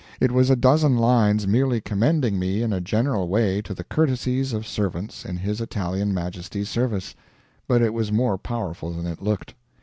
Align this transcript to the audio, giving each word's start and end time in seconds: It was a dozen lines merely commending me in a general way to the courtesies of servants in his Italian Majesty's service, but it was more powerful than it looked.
It 0.19 0.31
was 0.31 0.49
a 0.49 0.55
dozen 0.55 0.97
lines 0.97 1.45
merely 1.47 1.79
commending 1.79 2.39
me 2.39 2.63
in 2.63 2.73
a 2.73 2.81
general 2.81 3.27
way 3.27 3.61
to 3.61 3.71
the 3.71 3.83
courtesies 3.83 4.51
of 4.51 4.65
servants 4.65 5.25
in 5.25 5.37
his 5.37 5.61
Italian 5.61 6.11
Majesty's 6.11 6.69
service, 6.69 7.13
but 7.67 7.83
it 7.83 7.93
was 7.93 8.11
more 8.11 8.39
powerful 8.39 8.91
than 8.93 9.05
it 9.05 9.21
looked. 9.21 9.53